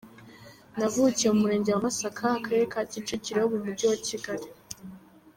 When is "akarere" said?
2.39-2.65